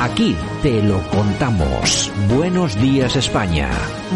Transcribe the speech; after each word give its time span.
Aquí 0.00 0.36
te 0.62 0.80
lo 0.80 1.02
contamos. 1.08 2.12
Buenos 2.32 2.80
días 2.80 3.16
España. 3.16 3.68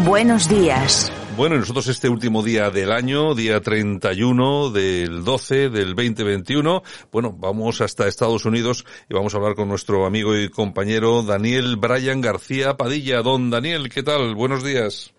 Buenos 0.05 0.47
días. 0.47 1.11
Bueno, 1.35 1.57
nosotros 1.57 1.89
este 1.89 2.07
último 2.07 2.41
día 2.41 2.69
del 2.69 2.89
año, 2.89 3.35
día 3.35 3.59
31 3.59 4.69
del 4.69 5.25
12 5.25 5.69
del 5.69 5.93
2021, 5.93 6.83
bueno, 7.11 7.35
vamos 7.37 7.81
hasta 7.81 8.07
Estados 8.07 8.45
Unidos 8.45 8.85
y 9.09 9.13
vamos 9.13 9.33
a 9.33 9.39
hablar 9.39 9.55
con 9.55 9.67
nuestro 9.67 10.05
amigo 10.05 10.37
y 10.37 10.47
compañero 10.47 11.21
Daniel 11.21 11.75
Bryan 11.75 12.21
García 12.21 12.77
Padilla. 12.77 13.21
Don 13.21 13.49
Daniel, 13.49 13.89
¿qué 13.89 14.03
tal? 14.03 14.35
Buenos 14.35 14.63
días. 14.63 15.13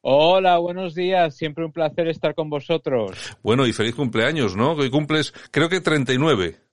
Hola, 0.00 0.58
buenos 0.58 0.96
días. 0.96 1.36
Siempre 1.36 1.64
un 1.64 1.70
placer 1.70 2.08
estar 2.08 2.34
con 2.34 2.50
vosotros. 2.50 3.36
Bueno, 3.44 3.68
y 3.68 3.72
feliz 3.72 3.94
cumpleaños, 3.94 4.56
¿no? 4.56 4.72
Hoy 4.72 4.90
cumples, 4.90 5.32
creo 5.52 5.68
que 5.68 5.80
39. 5.80 6.67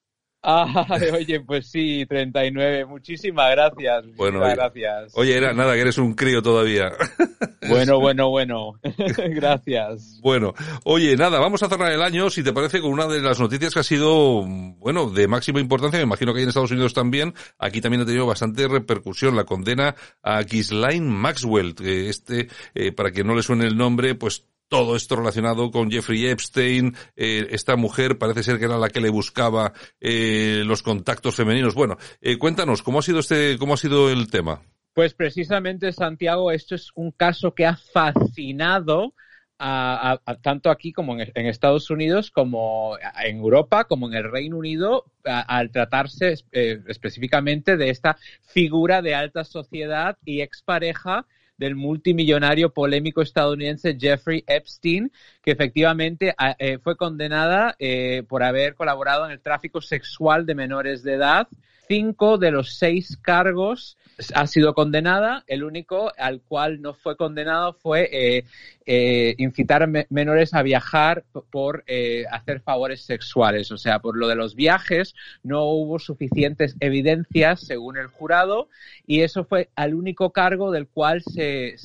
Ah, 0.48 0.86
oye, 1.14 1.40
pues 1.42 1.68
sí, 1.68 2.06
39. 2.06 2.86
Muchísimas 2.86 3.50
gracias. 3.50 4.06
Bueno, 4.16 4.40
muchísimas 4.40 4.56
gracias. 4.56 5.14
Oye, 5.16 5.36
era 5.36 5.54
nada, 5.54 5.74
que 5.74 5.82
eres 5.82 5.98
un 5.98 6.14
crío 6.14 6.42
todavía. 6.42 6.92
Bueno, 7.68 8.00
bueno, 8.00 8.30
bueno. 8.30 8.74
gracias. 9.18 10.20
Bueno, 10.22 10.54
oye, 10.84 11.18
nada, 11.18 11.40
vamos 11.40 11.64
a 11.64 11.68
cerrar 11.68 11.92
el 11.92 12.04
año, 12.04 12.30
si 12.30 12.44
te 12.44 12.54
parece, 12.54 12.80
con 12.80 12.92
una 12.92 13.08
de 13.08 13.20
las 13.20 13.40
noticias 13.40 13.74
que 13.74 13.80
ha 13.80 13.84
sido, 13.84 14.44
bueno, 14.46 15.10
de 15.10 15.28
máxima 15.28 15.60
importancia. 15.60 15.98
Me 15.98 16.04
imagino 16.04 16.32
que 16.32 16.38
hay 16.38 16.44
en 16.44 16.50
Estados 16.50 16.70
Unidos 16.70 16.94
también. 16.94 17.34
Aquí 17.58 17.82
también 17.82 18.04
ha 18.04 18.06
tenido 18.06 18.28
bastante 18.28 18.68
repercusión 18.68 19.36
la 19.36 19.46
condena 19.46 19.96
a 20.22 20.44
Ghislaine 20.44 21.10
Maxwell. 21.10 21.74
Que 21.74 22.08
este, 22.08 22.50
eh, 22.76 22.92
para 22.92 23.10
que 23.10 23.24
no 23.24 23.34
le 23.34 23.42
suene 23.42 23.66
el 23.66 23.76
nombre, 23.76 24.14
pues 24.14 24.46
todo 24.68 24.96
esto 24.96 25.16
relacionado 25.16 25.72
con 25.72 25.92
Jeffrey 25.92 26.28
Epstein, 26.28 26.96
eh, 27.16 27.48
esta 27.52 27.76
mujer 27.76 28.18
parece 28.18 28.44
ser 28.44 28.60
que 28.60 28.66
era 28.66 28.78
la 28.78 28.90
que 28.90 29.02
le 29.02 29.10
buscaba 29.10 29.74
eh, 30.00 30.64
los 30.66 30.82
contactos 30.82 31.36
femeninos. 31.36 31.76
Bueno, 31.76 31.98
eh, 32.22 32.38
cuéntanos 32.38 32.82
cómo 32.82 33.00
ha 33.00 33.02
sido 33.02 33.20
este, 33.20 33.58
cómo 33.58 33.76
ha 33.76 33.78
sido 33.78 34.10
el 34.10 34.30
tema. 34.30 34.62
Pues 34.94 35.14
precisamente 35.14 35.92
Santiago, 35.92 36.52
esto 36.52 36.74
es 36.76 36.90
un 36.96 37.12
caso 37.12 37.54
que 37.54 37.66
ha 37.66 37.76
fascinado 37.76 39.14
a, 39.58 40.20
tanto 40.42 40.70
aquí 40.70 40.92
como 40.92 41.18
en, 41.18 41.32
en, 41.34 41.46
Estados 41.46 41.90
Unidos, 41.90 42.32
como 42.32 42.98
en 43.24 43.38
Europa, 43.38 43.86
como 43.86 44.08
en 44.08 44.16
el 44.16 44.30
Reino 44.30 44.58
Unido, 44.58 45.06
al 45.24 45.72
tratarse 45.72 46.36
específicamente 46.52 47.78
de 47.78 47.90
esta 47.90 48.18
figura 48.42 49.02
de 49.02 49.16
alta 49.16 49.46
sociedad 49.46 50.18
y 50.26 50.42
expareja 50.42 51.26
del 51.58 51.76
multimillonario 51.76 52.74
polémico 52.74 53.22
estadounidense 53.22 53.98
Jeffrey 54.00 54.44
Epstein, 54.48 55.12
que 55.46 55.52
efectivamente 55.52 56.34
eh, 56.58 56.80
fue 56.84 56.98
condenada 56.98 57.76
eh, 57.78 58.24
por 58.28 58.42
haber 58.42 58.74
colaborado 58.74 59.26
en 59.26 59.32
el 59.32 59.40
tráfico 59.40 59.80
sexual 59.80 60.48
de 60.48 60.56
menores 60.56 61.04
de 61.04 61.14
edad. 61.14 61.48
Cinco 61.88 62.40
de 62.40 62.50
los 62.50 62.78
seis 62.78 63.16
cargos 63.22 63.96
ha 64.34 64.48
sido 64.48 64.74
condenada. 64.74 65.44
El 65.48 65.64
único 65.64 66.12
al 66.18 66.42
cual 66.42 66.82
no 66.82 66.94
fue 66.94 67.16
condenado 67.16 67.74
fue 67.74 68.10
eh, 68.12 68.46
eh, 68.86 69.36
incitar 69.38 69.84
a 69.84 69.88
me 69.88 70.08
menores 70.10 70.54
a 70.54 70.62
viajar 70.62 71.24
por 71.52 71.84
eh, 71.88 72.26
hacer 72.32 72.62
favores 72.62 73.02
sexuales. 73.02 73.72
O 73.72 73.78
sea, 73.78 74.00
por 74.00 74.18
lo 74.18 74.28
de 74.28 74.36
los 74.36 74.56
viajes 74.56 75.16
no 75.44 75.66
hubo 75.66 76.00
suficientes 76.00 76.76
evidencias 76.80 77.62
según 77.62 77.98
el 77.98 78.08
jurado 78.08 78.70
y 79.06 79.22
eso 79.22 79.44
fue 79.44 79.70
al 79.76 79.94
único 79.94 80.32
cargo 80.32 80.72
del 80.72 80.88
cual 80.88 81.22
se, 81.22 81.76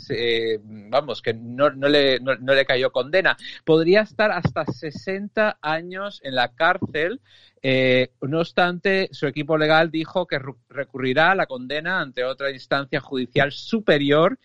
vamos, 0.62 1.22
que 1.22 1.34
no, 1.34 1.68
le, 1.70 2.20
no 2.20 2.54
le 2.54 2.64
cayó 2.64 2.90
condena. 2.92 3.36
Podría 3.64 4.02
estar 4.02 4.30
hasta 4.30 4.64
60 4.64 5.58
años 5.60 6.20
en 6.24 6.34
la 6.34 6.54
cárcel. 6.54 7.20
Eh, 7.62 8.10
no 8.22 8.40
obstante, 8.40 9.08
su 9.12 9.26
equipo 9.26 9.58
legal 9.58 9.90
dijo 9.90 10.26
que 10.26 10.40
recurrirá 10.68 11.32
a 11.32 11.34
la 11.34 11.46
condena 11.46 12.00
ante 12.00 12.24
otra 12.24 12.50
instancia 12.50 13.00
judicial 13.00 13.52
superior 13.52 14.38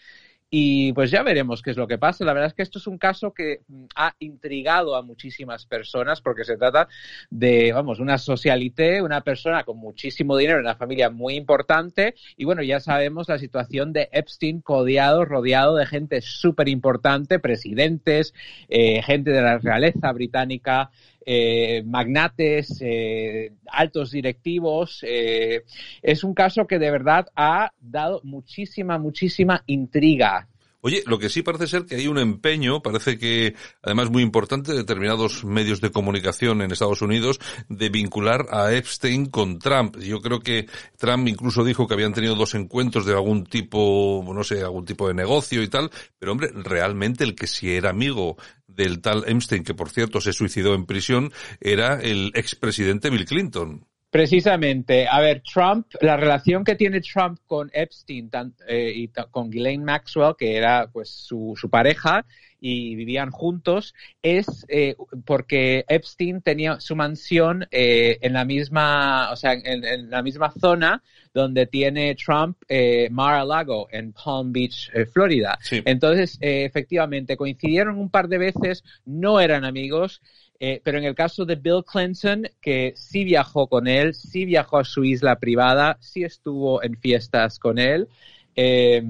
y 0.58 0.94
pues 0.94 1.12
ya 1.12 1.22
veremos 1.22 1.62
qué 1.62 1.72
es 1.72 1.76
lo 1.76 1.86
que 1.86 1.98
pasa. 1.98 2.24
La 2.24 2.32
verdad 2.32 2.48
es 2.48 2.54
que 2.54 2.62
esto 2.62 2.80
es 2.80 2.88
un 2.88 2.98
caso 2.98 3.34
que 3.34 3.64
ha 3.94 4.16
intrigado 4.20 4.96
a 4.96 5.02
muchísimas 5.02 5.66
personas 5.66 6.22
porque 6.22 6.46
se 6.46 6.56
trata 6.56 6.88
de, 7.30 7.74
vamos, 7.74 8.00
una 8.00 8.18
socialité, 8.18 9.02
una 9.02 9.20
persona 9.20 9.66
con 9.66 9.78
muchísimo 9.78 10.38
dinero, 10.38 10.62
una 10.62 10.78
familia 10.78 11.10
muy 11.10 11.36
importante 11.36 12.16
y 12.38 12.46
bueno, 12.46 12.64
ya 12.64 12.80
sabemos 12.80 13.28
la 13.28 13.38
situación 13.38 13.92
de 13.92 14.08
Epstein 14.14 14.62
codiado, 14.62 15.26
rodeado 15.26 15.76
de 15.76 15.88
gente 15.88 16.22
súper 16.22 16.70
importante, 16.70 17.40
presidentes, 17.40 18.34
eh, 18.70 19.02
gente 19.02 19.32
de 19.32 19.42
la 19.42 19.58
realeza 19.58 20.10
británica, 20.14 20.90
eh, 21.28 21.82
magnates, 21.84 22.78
eh, 22.82 23.54
altos 23.66 24.12
directivos. 24.12 25.00
Eh, 25.02 25.64
es 26.04 26.24
un 26.24 26.36
caso 26.36 26.68
que 26.68 26.78
de 26.78 26.92
verdad 26.92 27.28
ha 27.36 27.72
dado 27.80 28.22
muchísima, 28.24 29.00
muchísima 29.00 29.64
intriga. 29.66 30.48
Oye, 30.86 31.02
lo 31.08 31.18
que 31.18 31.30
sí 31.30 31.42
parece 31.42 31.66
ser 31.66 31.88
que 31.88 31.96
hay 31.96 32.08
un 32.08 32.20
empeño, 32.20 32.84
parece 32.84 33.18
que 33.18 33.56
además 33.82 34.12
muy 34.12 34.22
importante 34.22 34.72
de 34.72 34.78
determinados 34.78 35.44
medios 35.44 35.82
de 35.82 35.90
comunicación 35.90 36.62
en 36.62 36.72
Estados 36.72 37.02
Unidos 37.02 37.40
de 37.70 37.90
vincular 37.90 38.46
a 38.52 38.72
Epstein 38.72 39.26
con 39.26 39.58
Trump. 39.58 39.98
Yo 39.98 40.22
creo 40.22 40.42
que 40.42 40.68
Trump 40.96 41.28
incluso 41.28 41.64
dijo 41.64 41.88
que 41.88 41.96
habían 41.96 42.14
tenido 42.14 42.36
dos 42.36 42.54
encuentros 42.54 43.08
de 43.08 43.14
algún 43.14 43.46
tipo, 43.46 44.24
no 44.32 44.44
sé, 44.44 44.62
algún 44.62 44.86
tipo 44.86 45.08
de 45.08 45.16
negocio 45.16 45.64
y 45.64 45.70
tal, 45.70 45.90
pero 46.20 46.34
hombre, 46.34 46.52
realmente 46.54 47.24
el 47.24 47.34
que 47.34 47.48
sí 47.48 47.72
era 47.74 47.90
amigo 47.90 48.38
del 48.68 49.02
tal 49.02 49.24
Epstein, 49.26 49.64
que 49.64 49.74
por 49.74 49.90
cierto 49.90 50.22
se 50.22 50.34
suicidó 50.34 50.76
en 50.76 50.86
prisión, 50.86 51.34
era 51.62 52.00
el 52.00 52.32
expresidente 52.36 53.10
Bill 53.10 53.26
Clinton. 53.26 53.88
Precisamente, 54.16 55.10
a 55.10 55.20
ver, 55.20 55.42
Trump, 55.42 55.88
la 56.00 56.16
relación 56.16 56.64
que 56.64 56.76
tiene 56.76 57.02
Trump 57.02 57.38
con 57.46 57.70
Epstein 57.74 58.30
tan, 58.30 58.56
eh, 58.66 58.94
y 58.96 59.10
con 59.10 59.50
Ghislaine 59.52 59.84
Maxwell, 59.84 60.36
que 60.40 60.56
era 60.56 60.90
pues 60.90 61.10
su, 61.10 61.54
su 61.60 61.70
pareja 61.70 62.26
y 62.62 62.96
vivían 62.96 63.30
juntos, 63.30 63.94
es 64.24 64.66
eh, 64.70 64.96
porque 65.26 65.84
Epstein 65.90 66.42
tenía 66.42 66.80
su 66.80 66.96
mansión 66.96 67.68
eh, 67.72 68.18
en 68.22 68.32
la 68.32 68.46
misma, 68.46 69.32
o 69.34 69.36
sea, 69.36 69.52
en, 69.52 69.84
en, 69.84 70.10
la 70.10 70.24
misma 70.24 70.50
zona 70.50 71.04
donde 71.34 71.68
tiene 71.68 72.16
Trump 72.16 72.56
eh, 72.70 73.10
Mar-a-Lago 73.12 73.90
en 73.92 74.14
Palm 74.14 74.54
Beach, 74.54 74.92
Florida. 75.12 75.60
Sí. 75.62 75.82
Entonces, 75.84 76.38
efectivamente, 76.40 77.36
coincidieron 77.36 77.98
un 78.00 78.10
par 78.10 78.30
de 78.30 78.38
veces, 78.38 78.86
no 79.04 79.42
eran 79.42 79.66
amigos. 79.66 80.22
Eh, 80.60 80.82
pero 80.84 80.98
en 80.98 81.04
el 81.04 81.16
caso 81.16 81.46
de 81.46 81.56
Bill 81.56 81.84
Clinton, 81.86 82.48
que 82.62 82.94
sí 82.96 83.24
viajó 83.24 83.68
con 83.68 83.88
él, 83.88 84.14
sí 84.14 84.46
viajó 84.46 84.78
a 84.78 84.86
su 84.86 85.04
isla 85.04 85.38
privada, 85.38 85.98
sí 86.00 86.24
estuvo 86.24 86.82
en 86.82 86.98
fiestas 86.98 87.60
con 87.60 87.78
él, 87.78 88.08
eh, 88.56 89.04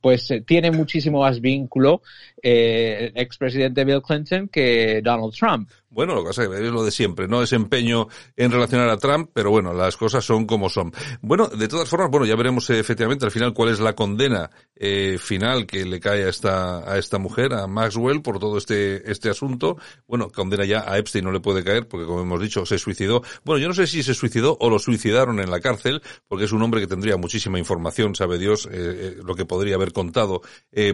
pues 0.00 0.32
tiene 0.46 0.70
muchísimo 0.70 1.20
más 1.20 1.42
vínculo 1.42 2.00
eh, 2.42 3.12
el 3.14 3.22
expresidente 3.22 3.84
Bill 3.84 4.00
Clinton 4.00 4.48
que 4.48 5.02
Donald 5.02 5.34
Trump. 5.34 5.70
Bueno, 5.90 6.14
lo 6.14 6.20
que 6.20 6.26
pasa 6.28 6.44
es 6.44 6.70
lo 6.70 6.84
de 6.84 6.90
siempre, 6.90 7.26
no 7.26 7.42
es 7.42 7.54
empeño 7.54 8.08
en 8.36 8.52
relacionar 8.52 8.90
a 8.90 8.98
Trump, 8.98 9.30
pero 9.32 9.50
bueno, 9.50 9.72
las 9.72 9.96
cosas 9.96 10.22
son 10.22 10.44
como 10.46 10.68
son. 10.68 10.92
Bueno, 11.22 11.46
de 11.46 11.66
todas 11.66 11.88
formas, 11.88 12.10
bueno, 12.10 12.26
ya 12.26 12.36
veremos 12.36 12.68
eh, 12.68 12.78
efectivamente 12.78 13.24
al 13.24 13.30
final 13.30 13.54
cuál 13.54 13.70
es 13.70 13.80
la 13.80 13.94
condena 13.94 14.50
eh, 14.76 15.16
final 15.18 15.66
que 15.66 15.86
le 15.86 15.98
cae 15.98 16.24
a 16.24 16.28
esta, 16.28 16.92
a 16.92 16.98
esta 16.98 17.18
mujer, 17.18 17.54
a 17.54 17.66
Maxwell, 17.66 18.20
por 18.20 18.38
todo 18.38 18.58
este, 18.58 19.10
este 19.10 19.30
asunto. 19.30 19.78
Bueno, 20.06 20.28
condena 20.28 20.66
ya 20.66 20.84
a 20.86 20.98
Epstein 20.98 21.24
no 21.24 21.32
le 21.32 21.40
puede 21.40 21.64
caer, 21.64 21.88
porque 21.88 22.04
como 22.04 22.20
hemos 22.20 22.42
dicho, 22.42 22.66
se 22.66 22.78
suicidó. 22.78 23.22
Bueno, 23.42 23.58
yo 23.58 23.68
no 23.68 23.74
sé 23.74 23.86
si 23.86 24.02
se 24.02 24.12
suicidó 24.12 24.58
o 24.60 24.68
lo 24.68 24.78
suicidaron 24.78 25.40
en 25.40 25.50
la 25.50 25.60
cárcel, 25.60 26.02
porque 26.28 26.44
es 26.44 26.52
un 26.52 26.62
hombre 26.62 26.82
que 26.82 26.86
tendría 26.86 27.16
muchísima 27.16 27.58
información, 27.58 28.14
sabe 28.14 28.36
Dios, 28.36 28.68
eh, 28.70 29.16
lo 29.24 29.34
que 29.34 29.46
podría 29.46 29.76
haber 29.76 29.94
contado 29.94 30.42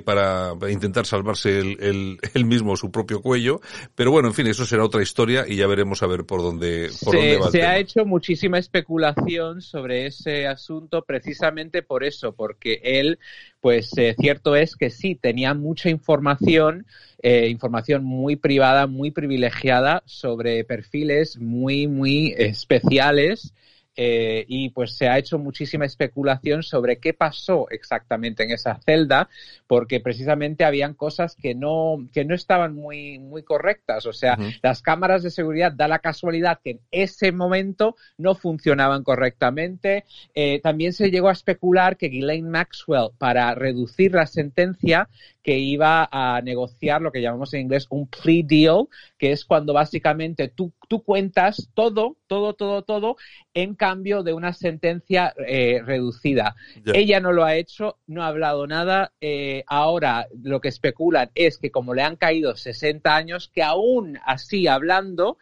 para, 0.05 0.55
para 0.55 0.73
intentar 0.73 1.05
salvarse 1.05 1.59
el, 1.59 1.77
el, 1.81 2.21
el 2.33 2.45
mismo 2.45 2.77
su 2.77 2.93
propio 2.93 3.21
cuello. 3.21 3.61
Pero 3.97 4.13
bueno, 4.13 4.29
en 4.29 4.35
fin, 4.35 4.47
eso 4.47 4.65
será 4.65 4.84
otra 4.85 5.03
historia 5.03 5.45
y 5.49 5.57
ya 5.57 5.67
veremos 5.67 6.03
a 6.03 6.07
ver 6.07 6.25
por 6.25 6.43
dónde, 6.43 6.91
por 7.03 7.15
se, 7.15 7.17
dónde 7.19 7.37
va 7.39 7.47
el 7.47 7.53
se 7.53 7.59
tema. 7.59 7.71
ha 7.71 7.79
hecho 7.79 8.05
muchísima 8.05 8.59
especulación 8.59 9.61
sobre 9.61 10.07
ese 10.07 10.47
asunto 10.47 11.05
precisamente 11.05 11.83
por 11.83 12.05
eso, 12.05 12.35
porque 12.35 12.81
él, 12.85 13.19
pues 13.61 13.97
eh, 13.99 14.15
cierto 14.19 14.57
es 14.57 14.77
que 14.77 14.91
sí, 14.91 15.15
tenía 15.15 15.55
mucha 15.55 15.91
información, 15.91 16.87
eh, 17.23 17.49
información 17.49 18.05
muy 18.05 18.37
privada, 18.37 18.87
muy 18.87 19.11
privilegiada 19.11 20.03
sobre 20.07 20.65
perfiles 20.65 21.39
muy, 21.39 21.87
muy 21.87 22.35
especiales 22.37 23.55
eh, 23.97 24.45
y 24.49 24.71
pues 24.71 24.97
se 24.97 25.09
ha 25.09 25.19
hecho 25.19 25.39
muchísima 25.39 25.85
especulación 25.85 26.63
sobre 26.63 26.99
qué 26.99 27.15
pasó 27.15 27.67
exactamente 27.71 28.43
en 28.43 28.51
esa 28.51 28.81
celda, 28.85 29.29
porque 29.67 30.01
precisamente 30.01 30.65
habían 30.65 30.95
cosas 30.95 31.37
que 31.37 31.55
no, 31.55 32.09
que 32.13 32.25
no 32.25 32.35
estaban 32.35 32.75
muy, 32.75 33.19
muy 33.19 33.43
correctas. 33.43 34.07
O 34.07 34.13
sea, 34.13 34.37
uh 34.39 34.43
-huh. 34.43 34.59
las 34.63 34.83
cámaras 34.83 35.23
de 35.23 35.31
seguridad 35.31 35.73
da 35.73 35.89
la 35.89 36.01
casualidad 36.01 36.61
que 36.63 36.71
en 36.71 36.81
ese 36.91 37.33
momento 37.33 37.97
no 38.19 38.35
funcionaban 38.35 39.05
correctamente. 39.05 40.05
Eh, 40.35 40.61
también 40.63 40.93
se 40.93 41.11
llegó 41.11 41.29
a 41.29 41.33
especular 41.33 41.97
que 41.97 42.09
Ghislaine 42.09 42.49
Maxwell, 42.49 43.11
para 43.19 43.55
reducir 43.55 44.13
la 44.13 44.27
sentencia, 44.27 45.09
que 45.43 45.59
iba 45.59 46.09
a 46.11 46.41
negociar 46.41 47.03
lo 47.03 47.13
que 47.13 47.21
llamamos 47.21 47.53
en 47.53 47.61
inglés 47.61 47.87
un 47.91 48.09
plea 48.09 48.43
deal, 48.45 48.89
que 49.19 49.31
es 49.31 49.45
cuando 49.45 49.75
básicamente 49.75 50.49
tú, 50.49 50.73
tú 50.89 51.03
cuentas 51.03 51.69
todo, 51.75 52.17
todo, 52.27 52.55
todo, 52.55 52.83
todo 52.83 53.17
en 53.53 53.75
cambio 53.85 54.23
de 54.23 54.33
una 54.33 54.55
sentencia 54.55 55.35
eh, 55.47 55.83
reducida. 55.85 56.57
Ella 56.87 57.21
no 57.21 57.33
lo 57.33 57.45
ha 57.45 57.55
hecho, 57.55 57.99
no 58.07 58.23
ha 58.23 58.29
hablado 58.29 58.67
nada. 58.67 59.13
Eh, 59.21 59.63
ahora 59.67 60.27
lo 60.43 60.63
que 60.63 60.69
especulan 60.69 61.31
es 61.35 61.59
que 61.59 61.71
como 61.71 61.93
le 61.93 62.01
han 62.01 62.17
caído 62.17 62.57
60 62.57 63.15
años, 63.15 63.51
que 63.53 63.63
aún 63.63 64.19
así 64.25 64.69
hablando, 64.69 65.37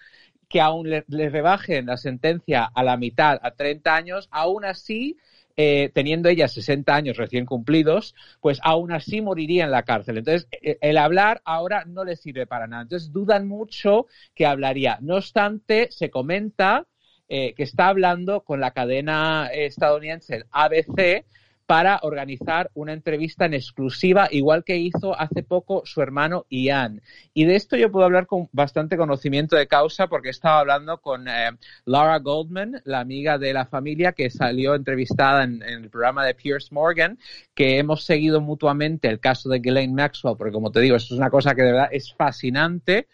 que 0.49 0.61
aún 0.61 0.91
le, 0.91 1.05
le 1.07 1.31
rebajen 1.31 1.87
la 1.87 1.97
sentencia 1.97 2.65
a 2.65 2.83
la 2.83 2.97
mitad, 2.97 3.39
a 3.41 3.53
30 3.53 3.95
años, 3.95 4.29
aún 4.33 4.65
así 4.65 5.17
eh, 5.57 5.91
teniendo 5.93 6.31
ella 6.31 6.49
60 6.49 6.95
años 6.95 7.17
recién 7.17 7.45
cumplidos, 7.45 8.15
pues 8.41 8.59
aún 8.63 8.91
así 8.91 9.21
moriría 9.21 9.65
en 9.65 9.71
la 9.71 9.83
cárcel. 9.83 10.19
Entonces, 10.19 10.49
eh, 10.51 10.79
el 10.81 10.97
hablar 10.97 11.43
ahora 11.45 11.85
no 11.85 12.05
le 12.05 12.17
sirve 12.17 12.47
para 12.47 12.67
nada. 12.67 12.83
Entonces, 12.83 13.13
dudan 13.13 13.47
mucho 13.47 14.07
que 14.35 14.47
hablaría. 14.47 14.99
No 15.01 15.17
obstante, 15.17 15.89
se 15.91 16.11
comenta 16.11 16.87
eh, 17.29 17.55
que 17.55 17.63
está 17.63 17.89
hablando 17.89 18.43
con 18.43 18.61
la 18.61 18.73
cadena 18.73 19.49
estadounidense 19.53 20.45
ABC 20.51 21.25
para 21.73 22.01
organizar 22.03 22.71
una 22.75 22.93
entrevista 22.93 23.47
en 23.47 23.55
exclusiva, 23.55 24.29
igual 24.31 24.63
que 24.63 24.77
hizo 24.77 25.19
hace 25.19 25.43
poco 25.43 25.83
su 25.87 26.03
hermano 26.03 26.45
Ian. 26.51 27.01
Y 27.33 27.47
de 27.47 27.57
esto 27.57 27.77
yo 27.77 27.91
puedo 27.91 28.05
hablar 28.05 28.27
con 28.27 28.49
bastante 28.53 28.99
conocimiento 28.99 29.57
de 29.57 29.67
causa 29.67 30.07
porque 30.09 30.29
estaba 30.29 30.61
hablando 30.61 30.99
con 31.01 31.29
eh, 31.29 31.51
Laura 31.87 32.19
Goldman, 32.19 32.83
la 32.85 33.01
amiga 33.01 33.39
de 33.39 33.55
la 33.55 33.65
familia 33.65 34.13
que 34.13 34.29
salió 34.29 34.75
entrevistada 34.75 35.45
en, 35.45 35.63
el 35.63 35.89
programa 35.89 36.27
de 36.27 36.35
Pierce 36.35 36.75
Morgan, 36.75 37.19
que 37.55 37.79
hemos 37.79 38.05
seguido 38.05 38.43
mutuamente 38.43 39.09
el 39.09 39.19
caso 39.19 39.49
de 39.49 39.61
Ghislaine 39.61 39.95
Maxwell, 39.95 40.37
porque 40.37 40.53
como 40.53 40.73
te 40.73 40.81
digo, 40.81 40.97
es 40.97 41.11
una 41.11 41.31
cosa 41.31 41.55
que 41.55 41.63
de 41.63 41.73
verdad 41.73 41.89
es 41.91 42.13
fascinante. 42.13 43.09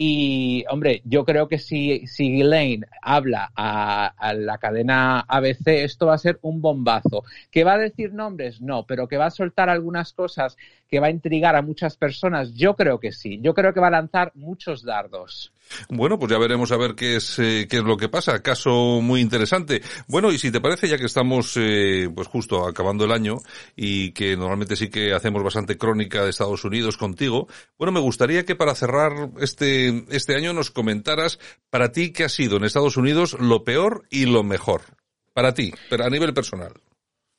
Y, 0.00 0.64
hombre, 0.70 1.02
yo 1.04 1.24
creo 1.24 1.48
que 1.48 1.58
si, 1.58 2.06
si 2.06 2.40
habla 3.02 3.50
a, 3.56 4.32
la 4.32 4.58
cadena 4.58 5.24
ABC, 5.26 5.82
esto 5.82 6.06
va 6.06 6.14
a 6.14 6.18
ser 6.18 6.38
un 6.42 6.62
bombazo. 6.62 7.24
¿Que 7.50 7.64
va 7.64 7.74
a 7.74 7.78
decir 7.78 8.12
nombres? 8.14 8.60
No, 8.60 8.86
pero 8.86 9.08
que 9.08 9.16
va 9.16 9.26
a 9.26 9.30
soltar 9.30 9.68
algunas 9.68 10.12
cosas 10.12 10.56
que 10.88 11.00
va 11.00 11.08
a 11.08 11.10
intrigar 11.10 11.54
a 11.54 11.62
muchas 11.62 11.96
personas, 11.96 12.54
yo 12.54 12.74
creo 12.74 12.98
que 12.98 13.12
sí. 13.12 13.38
Yo 13.42 13.54
creo 13.54 13.72
que 13.72 13.80
va 13.80 13.88
a 13.88 13.90
lanzar 13.90 14.32
muchos 14.34 14.82
dardos. 14.82 15.52
Bueno, 15.90 16.18
pues 16.18 16.30
ya 16.32 16.38
veremos 16.38 16.72
a 16.72 16.78
ver 16.78 16.94
qué 16.94 17.16
es 17.16 17.38
eh, 17.38 17.66
qué 17.68 17.78
es 17.78 17.84
lo 17.84 17.96
que 17.96 18.08
pasa. 18.08 18.42
Caso 18.42 19.00
muy 19.02 19.20
interesante. 19.20 19.82
Bueno, 20.06 20.32
y 20.32 20.38
si 20.38 20.50
te 20.50 20.60
parece, 20.60 20.88
ya 20.88 20.96
que 20.96 21.04
estamos 21.04 21.54
eh, 21.56 22.08
pues 22.14 22.26
justo 22.26 22.66
acabando 22.66 23.04
el 23.04 23.12
año 23.12 23.36
y 23.76 24.12
que 24.12 24.36
normalmente 24.36 24.76
sí 24.76 24.88
que 24.88 25.12
hacemos 25.12 25.42
bastante 25.42 25.76
crónica 25.76 26.24
de 26.24 26.30
Estados 26.30 26.64
Unidos 26.64 26.96
contigo, 26.96 27.48
bueno, 27.78 27.92
me 27.92 28.00
gustaría 28.00 28.46
que 28.46 28.56
para 28.56 28.74
cerrar 28.74 29.30
este 29.40 30.04
este 30.08 30.36
año 30.36 30.54
nos 30.54 30.70
comentaras 30.70 31.38
para 31.70 31.92
ti 31.92 32.12
qué 32.12 32.24
ha 32.24 32.28
sido 32.28 32.56
en 32.56 32.64
Estados 32.64 32.96
Unidos 32.96 33.36
lo 33.38 33.62
peor 33.64 34.04
y 34.10 34.24
lo 34.24 34.42
mejor. 34.42 34.82
Para 35.34 35.52
ti, 35.54 35.72
pero 35.88 36.04
a 36.04 36.10
nivel 36.10 36.34
personal. 36.34 36.72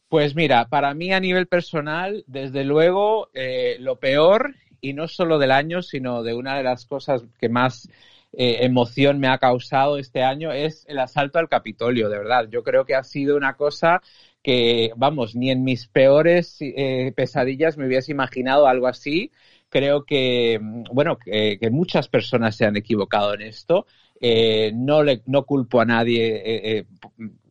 Pues 0.10 0.36
mira, 0.36 0.68
para 0.70 0.94
mí 0.96 1.14
a 1.14 1.20
nivel 1.20 1.48
personal, 1.48 2.24
desde 2.26 2.64
luego, 2.64 3.30
eh, 3.36 3.78
lo 3.80 4.00
peor, 4.00 4.56
y 4.82 4.94
no 4.94 5.08
solo 5.08 5.38
del 5.38 5.52
año, 5.52 5.84
sino 5.84 6.24
de 6.24 6.34
una 6.34 6.58
de 6.58 6.64
las 6.64 6.86
cosas 6.86 7.24
que 7.40 7.48
más 7.48 7.88
eh, 8.34 8.66
emoción 8.66 9.20
me 9.20 9.28
ha 9.28 9.38
causado 9.38 9.98
este 9.98 10.24
año 10.24 10.52
es 10.52 10.86
el 10.88 11.00
asalto 11.00 11.38
al 11.40 11.50
Capitolio, 11.50 12.10
de 12.10 12.18
verdad. 12.18 12.48
Yo 12.50 12.64
creo 12.64 12.86
que 12.86 12.96
ha 12.96 13.04
sido 13.04 13.38
una 13.38 13.56
cosa 13.56 14.02
que, 14.44 14.92
vamos, 14.96 15.36
ni 15.36 15.52
en 15.52 15.64
mis 15.64 15.88
peores 15.88 16.58
eh, 16.60 17.14
pesadillas 17.16 17.78
me 17.78 17.86
hubiese 17.88 18.12
imaginado 18.12 18.68
algo 18.68 18.88
así. 18.88 19.32
Creo 19.70 20.06
que, 20.06 20.60
bueno, 20.92 21.18
que, 21.18 21.60
muchas 21.72 22.08
personas 22.08 22.56
se 22.56 22.66
han 22.66 22.78
equivocado 22.78 23.36
en 23.36 23.42
esto. 23.42 23.86
Eh, 24.22 24.72
no, 24.76 25.04
le, 25.04 25.22
no 25.26 25.46
culpo 25.46 25.80
a 25.80 25.86
nadie 25.86 26.86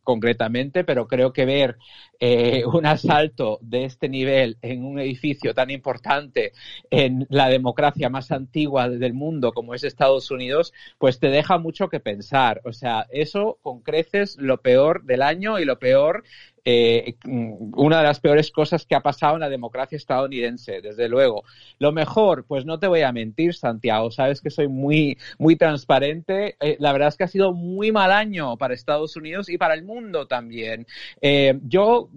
concretamente, 0.09 0.83
pero 0.83 1.07
creo 1.07 1.33
que 1.33 1.45
ver 1.45 1.77
eh, 2.19 2.63
un 2.65 2.87
asalto 2.87 3.59
de 3.61 3.85
este 3.85 4.09
nivel 4.09 4.57
en 4.63 4.83
un 4.83 4.99
edificio 4.99 5.53
tan 5.53 5.69
importante 5.69 6.51
en 6.89 7.27
la 7.29 7.47
democracia 7.47 8.09
más 8.09 8.31
antigua 8.31 8.89
del 8.89 9.13
mundo 9.13 9.51
como 9.51 9.75
es 9.75 9.83
Estados 9.83 10.31
Unidos, 10.31 10.73
pues 10.97 11.19
te 11.19 11.27
deja 11.27 11.59
mucho 11.59 11.89
que 11.89 11.99
pensar. 11.99 12.59
O 12.65 12.73
sea, 12.73 13.05
eso 13.11 13.59
con 13.61 13.81
creces 13.81 14.35
lo 14.39 14.61
peor 14.63 15.03
del 15.03 15.21
año 15.21 15.59
y 15.59 15.65
lo 15.65 15.77
peor 15.77 16.23
eh, 16.71 17.15
una 17.25 17.97
de 17.97 18.03
las 18.03 18.19
peores 18.19 18.51
cosas 18.51 18.85
que 18.85 18.93
ha 18.93 18.99
pasado 18.99 19.33
en 19.33 19.39
la 19.39 19.49
democracia 19.49 19.95
estadounidense, 19.95 20.81
desde 20.81 21.09
luego. 21.09 21.43
Lo 21.79 21.91
mejor, 21.91 22.45
pues 22.45 22.63
no 22.63 22.77
te 22.77 22.85
voy 22.85 23.01
a 23.01 23.11
mentir, 23.11 23.55
Santiago, 23.55 24.11
sabes 24.11 24.39
que 24.39 24.51
soy 24.51 24.67
muy, 24.67 25.17
muy 25.39 25.55
transparente. 25.55 26.57
Eh, 26.59 26.77
la 26.79 26.91
verdad 26.91 27.07
es 27.07 27.17
que 27.17 27.23
ha 27.23 27.27
sido 27.27 27.53
muy 27.53 27.91
mal 27.91 28.11
año 28.11 28.55
para 28.57 28.75
Estados 28.75 29.15
Unidos 29.15 29.49
y 29.49 29.57
para 29.57 29.73
el 29.73 29.83
mundo 29.83 30.27
también. 30.27 30.85
Eh, 31.21 31.59
yo, 31.63 32.09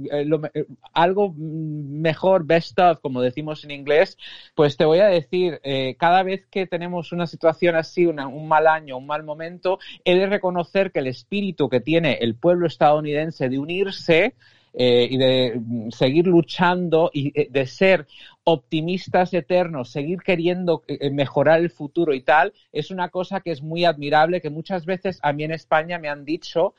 algo 0.92 1.32
mejor, 1.34 2.44
best 2.44 2.78
of, 2.78 3.00
como 3.00 3.22
decimos 3.22 3.64
en 3.64 3.70
inglés, 3.70 4.18
pues 4.54 4.76
te 4.76 4.84
voy 4.84 4.98
a 4.98 5.06
decir, 5.06 5.60
cada 5.98 6.22
vez 6.22 6.46
que 6.50 6.66
tenemos 6.66 7.12
una 7.12 7.26
situación 7.26 7.74
así, 7.76 8.04
un 8.04 8.48
mal 8.48 8.66
año, 8.66 8.98
un 8.98 9.06
mal 9.06 9.22
momento, 9.22 9.78
he 10.04 10.14
de 10.14 10.26
reconocer 10.26 10.92
que 10.92 10.98
el 10.98 11.06
espíritu 11.06 11.70
que 11.70 11.80
tiene 11.80 12.18
el 12.20 12.34
pueblo 12.34 12.66
estadounidense 12.66 13.48
de 13.48 13.58
unirse 13.58 14.34
eh, 14.74 15.06
y 15.10 15.18
de 15.18 15.60
seguir 15.90 16.26
luchando 16.26 17.10
y 17.12 17.38
eh, 17.38 17.48
de 17.50 17.66
ser 17.66 18.06
optimistas 18.44 19.34
eternos, 19.34 19.90
seguir 19.90 20.20
queriendo 20.22 20.82
eh, 20.88 21.10
mejorar 21.10 21.60
el 21.60 21.70
futuro 21.70 22.14
y 22.14 22.22
tal, 22.22 22.52
es 22.72 22.90
una 22.90 23.10
cosa 23.10 23.40
que 23.40 23.50
es 23.50 23.62
muy 23.62 23.84
admirable, 23.84 24.40
que 24.40 24.50
muchas 24.50 24.86
veces 24.86 25.18
a 25.22 25.32
mí 25.32 25.44
en 25.44 25.52
España 25.52 25.98
me 25.98 26.08
han 26.08 26.24
dicho, 26.24 26.74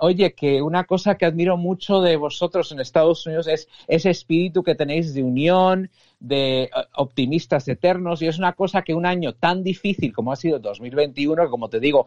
oye, 0.00 0.32
que 0.32 0.62
una 0.62 0.84
cosa 0.84 1.16
que 1.16 1.26
admiro 1.26 1.56
mucho 1.56 2.00
de 2.00 2.16
vosotros 2.16 2.72
en 2.72 2.80
Estados 2.80 3.26
Unidos 3.26 3.46
es 3.46 3.68
ese 3.88 4.10
espíritu 4.10 4.62
que 4.62 4.74
tenéis 4.74 5.12
de 5.14 5.22
unión, 5.22 5.90
de 6.18 6.70
optimistas 6.94 7.68
eternos, 7.68 8.22
y 8.22 8.26
es 8.26 8.38
una 8.38 8.54
cosa 8.54 8.82
que 8.82 8.94
un 8.94 9.04
año 9.04 9.34
tan 9.34 9.62
difícil 9.62 10.14
como 10.14 10.32
ha 10.32 10.36
sido 10.36 10.58
2021, 10.58 11.50
como 11.50 11.68
te 11.68 11.80
digo, 11.80 12.06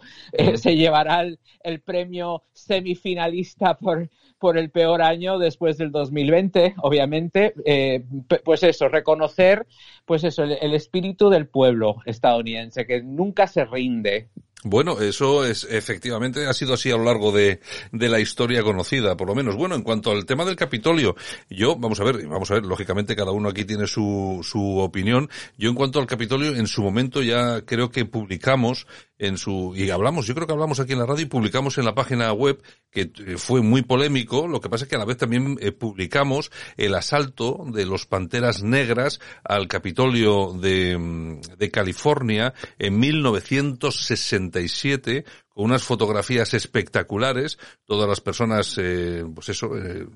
se 0.56 0.76
llevará 0.76 1.26
el 1.64 1.82
premio 1.82 2.44
semifinalista 2.54 3.78
por, 3.78 4.10
por 4.40 4.58
el 4.58 4.72
peor 4.72 5.02
año 5.02 5.38
después 5.38 5.78
del 5.78 5.92
2020, 5.92 6.76
obviamente, 6.82 7.54
eh, 7.66 8.04
pues 8.44 8.64
eso, 8.64 8.88
reconocer, 8.88 9.68
pues 10.06 10.24
eso, 10.24 10.44
el, 10.44 10.74
espíritu 10.74 11.30
del 11.30 11.48
pueblo 11.48 11.98
estadounidense, 12.06 12.88
que 12.88 13.04
nunca 13.04 13.48
se 13.48 13.66
rinde. 13.66 14.30
Bueno, 14.64 15.00
eso 15.00 15.46
es 15.46 15.64
efectivamente 15.64 16.46
ha 16.46 16.54
sido 16.54 16.74
así 16.74 16.92
a 16.92 16.98
lo 16.98 17.06
largo 17.06 17.32
de, 17.32 17.62
de, 17.94 18.10
la 18.10 18.20
historia 18.20 18.62
conocida, 18.62 19.16
por 19.16 19.30
lo 19.30 19.34
menos. 19.34 19.56
Bueno, 19.56 19.76
en 19.76 19.84
cuanto 19.84 20.12
al 20.12 20.26
tema 20.26 20.44
del 20.44 20.58
Capitolio, 20.58 21.16
yo, 21.50 21.78
vamos 21.78 22.02
a 22.02 22.04
ver, 22.04 22.28
vamos 22.28 22.52
a 22.52 22.56
ver, 22.56 22.66
lógicamente 22.66 23.16
cada 23.16 23.32
uno 23.32 23.48
aquí 23.48 23.64
tiene 23.64 23.88
su, 23.88 24.42
su 24.44 24.80
opinión. 24.80 25.30
Yo 25.58 25.70
en 25.70 25.76
cuanto 25.76 26.00
al 26.00 26.08
Capitolio, 26.08 26.58
en 26.58 26.68
su 26.68 26.84
momento 26.84 27.22
ya 27.22 27.62
creo 27.62 27.90
que 27.90 28.04
publicamos 28.04 28.86
en 29.18 29.38
su, 29.38 29.74
y 29.78 29.90
hablamos, 29.92 30.28
yo 30.28 30.36
creo 30.36 30.48
que 30.48 30.54
hablamos 30.54 30.80
aquí 30.82 30.94
en 30.94 31.00
la 31.00 31.06
radio 31.06 31.24
y 31.24 31.30
publicamos 31.30 31.78
en 31.78 31.86
la 31.86 31.96
página 31.96 32.32
web, 32.34 32.62
que 32.92 33.02
eh, 33.02 33.38
fue 33.38 33.62
muy 33.62 33.84
polémico, 33.84 34.48
lo 34.48 34.62
que 34.62 34.70
pasa 34.70 34.86
es 34.86 34.90
que 34.90 34.96
a 34.96 35.00
la 35.00 35.06
vez 35.06 35.18
también 35.18 35.58
eh, 35.62 35.72
publicamos 35.72 36.52
el 36.78 36.96
asalto 36.96 37.66
de 37.72 37.86
los 37.86 38.06
Panteras 38.06 38.64
Negras 38.64 39.20
al 39.44 39.68
Capitolio 39.68 40.54
de, 40.54 40.98
mm, 40.98 41.42
de 41.58 41.72
California 41.72 42.54
en 42.78 43.00
1967, 43.00 45.26
con 45.50 45.66
unas 45.66 45.84
fotografías 45.84 46.54
espectaculares, 46.54 47.60
todas 47.86 48.08
las 48.08 48.22
personas, 48.22 48.78
eh, 48.78 49.26
pues 49.34 49.50
eso, 49.50 49.76
eh, 49.78 50.08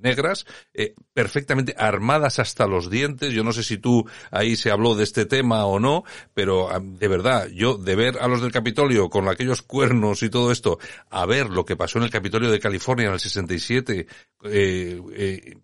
negras, 0.00 0.46
eh, 0.74 0.94
perfectamente 1.12 1.74
armadas 1.76 2.38
hasta 2.38 2.66
los 2.66 2.90
dientes. 2.90 3.32
Yo 3.32 3.44
no 3.44 3.52
sé 3.52 3.62
si 3.62 3.78
tú 3.78 4.06
ahí 4.30 4.56
se 4.56 4.70
habló 4.70 4.94
de 4.94 5.04
este 5.04 5.26
tema 5.26 5.64
o 5.66 5.78
no, 5.78 6.04
pero 6.34 6.68
de 6.80 7.08
verdad, 7.08 7.48
yo 7.48 7.76
de 7.76 7.96
ver 7.96 8.18
a 8.20 8.28
los 8.28 8.42
del 8.42 8.52
Capitolio 8.52 9.08
con 9.08 9.28
aquellos 9.28 9.62
cuernos 9.62 10.22
y 10.22 10.30
todo 10.30 10.52
esto, 10.52 10.78
a 11.10 11.26
ver 11.26 11.50
lo 11.50 11.64
que 11.64 11.76
pasó 11.76 11.98
en 11.98 12.04
el 12.04 12.10
Capitolio 12.10 12.50
de 12.50 12.60
California 12.60 13.06
en 13.06 13.12
el 13.12 13.20
67, 13.20 14.06
eh, 14.44 15.02
eh, 15.14 15.56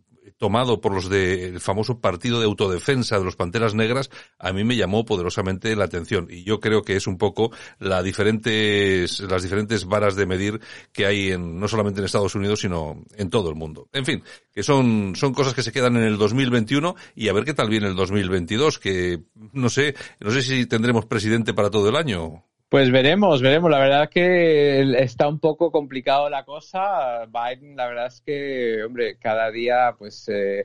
tomado 0.45 0.79
por 0.79 0.93
los 0.93 1.09
del 1.09 1.59
famoso 1.59 2.01
partido 2.01 2.39
de 2.39 2.45
autodefensa 2.45 3.19
de 3.19 3.25
los 3.25 3.35
Panteras 3.35 3.75
Negras, 3.75 4.11
a 4.39 4.53
mí 4.53 4.63
me 4.63 4.77
llamó 4.77 5.07
poderosamente 5.07 5.75
la 5.75 5.87
atención. 5.87 6.29
Y 6.29 6.45
yo 6.45 6.61
creo 6.61 6.83
que 6.83 6.97
es 6.97 7.07
un 7.07 7.17
poco 7.17 7.51
la 7.79 8.03
diferentes, 8.03 9.21
las 9.21 9.43
diferentes 9.43 9.87
varas 9.87 10.17
de 10.17 10.27
medir 10.27 10.61
que 10.93 11.07
hay 11.07 11.31
en, 11.33 11.59
no 11.59 11.67
solamente 11.67 12.01
en 12.01 12.05
Estados 12.05 12.35
Unidos, 12.35 12.61
sino 12.61 13.03
en 13.17 13.31
todo 13.31 13.49
el 13.49 13.55
mundo. 13.55 13.89
En 13.95 14.05
fin, 14.05 14.23
que 14.53 14.63
son, 14.63 15.17
son 15.17 15.33
cosas 15.33 15.55
que 15.55 15.63
se 15.63 15.73
quedan 15.73 15.97
en 15.97 16.03
el 16.03 16.19
2021 16.19 16.95
y 17.15 17.29
a 17.29 17.33
ver 17.33 17.47
qué 17.47 17.55
tal 17.55 17.71
viene 17.71 17.87
el 17.87 17.97
2022, 17.97 18.79
que 18.79 19.23
no 19.55 19.71
sé, 19.71 19.95
no 20.21 20.31
sé 20.31 20.43
si 20.43 20.67
tendremos 20.67 21.07
presidente 21.07 21.55
para 21.55 21.71
todo 21.71 21.89
el 21.89 21.97
año. 21.97 22.45
Pues 22.75 22.91
veremos, 22.91 23.41
veremos. 23.41 23.71
La 23.71 23.79
verdad 23.79 24.11
que 24.11 24.81
está 24.99 25.29
un 25.29 25.39
poco 25.39 25.71
complicado 25.71 26.29
la 26.29 26.45
cosa. 26.45 27.25
Biden, 27.27 27.77
la 27.77 27.87
verdad 27.87 28.07
es 28.09 28.21
que, 28.21 28.83
hombre, 28.83 29.17
cada 29.17 29.53
día 29.53 29.95
pues 29.97 30.29
eh, 30.29 30.65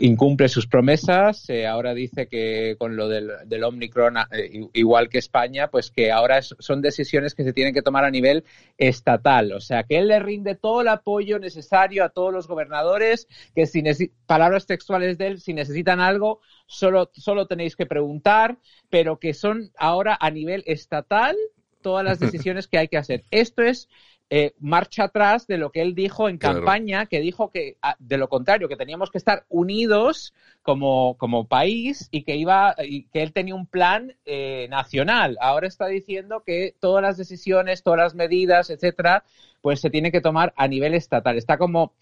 incumple 0.00 0.48
sus 0.48 0.66
promesas. 0.66 1.50
Eh, 1.50 1.66
ahora 1.66 1.92
dice 1.92 2.28
que 2.28 2.76
con 2.78 2.96
lo 2.96 3.10
del, 3.10 3.30
del 3.44 3.62
Omicron, 3.62 4.16
eh, 4.30 4.68
igual 4.72 5.10
que 5.10 5.18
España, 5.18 5.68
pues 5.68 5.90
que 5.90 6.10
ahora 6.10 6.40
son 6.40 6.80
decisiones 6.80 7.34
que 7.34 7.44
se 7.44 7.52
tienen 7.52 7.74
que 7.74 7.82
tomar 7.82 8.06
a 8.06 8.10
nivel 8.10 8.44
estatal. 8.78 9.52
O 9.52 9.60
sea, 9.60 9.82
que 9.82 9.98
él 9.98 10.08
le 10.08 10.18
rinde 10.18 10.54
todo 10.54 10.80
el 10.80 10.88
apoyo 10.88 11.38
necesario 11.40 12.04
a 12.04 12.08
todos 12.08 12.32
los 12.32 12.48
gobernadores, 12.48 13.28
que 13.54 13.66
si 13.66 13.82
palabras 14.24 14.64
textuales 14.64 15.18
de 15.18 15.26
él, 15.26 15.40
si 15.42 15.52
necesitan 15.52 16.00
algo, 16.00 16.40
solo, 16.72 17.10
solo 17.12 17.46
tenéis 17.46 17.76
que 17.76 17.86
preguntar, 17.86 18.58
pero 18.90 19.18
que 19.18 19.34
son 19.34 19.70
ahora 19.76 20.16
a 20.20 20.30
nivel 20.30 20.64
estatal 20.66 21.36
todas 21.82 22.04
las 22.04 22.18
decisiones 22.20 22.66
que 22.66 22.78
hay 22.78 22.88
que 22.88 22.96
hacer. 22.96 23.24
Esto 23.30 23.62
es 23.62 23.88
eh, 24.34 24.54
marcha 24.60 25.04
atrás 25.04 25.46
de 25.46 25.58
lo 25.58 25.70
que 25.72 25.82
él 25.82 25.94
dijo 25.94 26.26
en 26.26 26.38
campaña, 26.38 27.04
que 27.04 27.20
dijo 27.20 27.50
que 27.50 27.76
ah, 27.82 27.96
de 27.98 28.16
lo 28.16 28.30
contrario, 28.30 28.66
que 28.66 28.76
teníamos 28.76 29.10
que 29.10 29.18
estar 29.18 29.44
unidos 29.50 30.32
como, 30.62 31.18
como 31.18 31.48
país 31.48 32.08
y 32.10 32.22
que 32.22 32.36
iba 32.36 32.74
y 32.82 33.02
que 33.08 33.22
él 33.22 33.34
tenía 33.34 33.54
un 33.54 33.66
plan 33.66 34.16
eh, 34.24 34.68
nacional. 34.70 35.36
Ahora 35.38 35.68
está 35.68 35.86
diciendo 35.86 36.44
que 36.46 36.74
todas 36.80 37.02
las 37.02 37.18
decisiones, 37.18 37.82
todas 37.82 37.98
las 37.98 38.14
medidas, 38.14 38.70
etcétera, 38.70 39.22
pues 39.60 39.82
se 39.82 39.90
tiene 39.90 40.10
que 40.10 40.22
tomar 40.22 40.54
a 40.56 40.66
nivel 40.66 40.94
estatal. 40.94 41.36
Está 41.36 41.58
como 41.58 41.92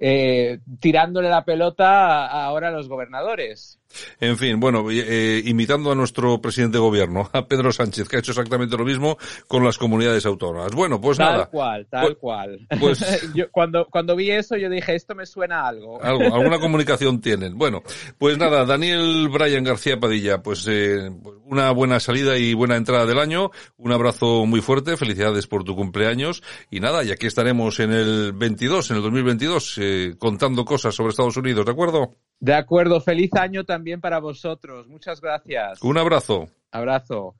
eh, 0.00 0.60
tirándole 0.80 1.28
la 1.28 1.44
pelota 1.44 2.26
ahora 2.26 2.68
a 2.68 2.72
los 2.72 2.88
gobernadores. 2.88 3.78
En 4.20 4.36
fin, 4.36 4.60
bueno, 4.60 4.84
eh, 4.90 5.42
imitando 5.44 5.90
a 5.90 5.94
nuestro 5.94 6.40
presidente 6.40 6.76
de 6.76 6.82
gobierno, 6.82 7.30
a 7.32 7.46
Pedro 7.46 7.72
Sánchez, 7.72 8.08
que 8.08 8.16
ha 8.16 8.18
hecho 8.18 8.32
exactamente 8.32 8.76
lo 8.76 8.84
mismo 8.84 9.16
con 9.46 9.64
las 9.64 9.78
comunidades 9.78 10.26
autónomas. 10.26 10.72
Bueno, 10.72 11.00
pues 11.00 11.18
nada. 11.18 11.38
Tal 11.38 11.50
cual, 11.50 11.86
tal 11.90 12.06
pues, 12.06 12.16
cual. 12.18 12.66
Pues, 12.78 13.28
cuando, 13.50 13.86
cuando 13.90 14.14
vi 14.14 14.30
eso, 14.30 14.56
yo 14.56 14.68
dije, 14.68 14.94
esto 14.94 15.14
me 15.14 15.26
suena 15.26 15.62
a 15.62 15.68
algo. 15.68 16.02
Algo, 16.08 16.34
alguna 16.34 16.58
comunicación 16.58 17.20
tienen. 17.20 17.56
Bueno, 17.56 17.82
pues 18.18 18.38
nada, 18.38 18.64
Daniel 18.64 19.28
Brian 19.28 19.64
García 19.64 19.98
Padilla, 19.98 20.42
pues 20.42 20.66
eh, 20.68 21.10
una 21.48 21.70
buena 21.70 21.98
salida 21.98 22.36
y 22.36 22.54
buena 22.54 22.76
entrada 22.76 23.06
del 23.06 23.18
año. 23.18 23.50
Un 23.76 23.92
abrazo 23.92 24.44
muy 24.46 24.60
fuerte, 24.60 24.96
felicidades 24.96 25.46
por 25.46 25.64
tu 25.64 25.74
cumpleaños. 25.74 26.42
Y 26.70 26.80
nada, 26.80 27.02
y 27.04 27.10
aquí 27.10 27.26
estaremos 27.26 27.80
en 27.80 27.92
el 27.92 28.32
22, 28.32 28.90
en 28.90 28.96
el 28.98 29.02
2022, 29.02 29.78
eh, 29.78 30.14
contando 30.18 30.64
cosas 30.64 30.94
sobre 30.94 31.10
Estados 31.10 31.36
Unidos, 31.36 31.64
¿de 31.64 31.72
acuerdo? 31.72 32.16
De 32.40 32.54
acuerdo, 32.54 33.00
feliz 33.00 33.34
año 33.34 33.64
también 33.64 34.00
para 34.00 34.20
vosotros. 34.20 34.86
Muchas 34.86 35.20
gracias. 35.20 35.82
Un 35.82 35.98
abrazo. 35.98 36.48
Abrazo. 36.70 37.34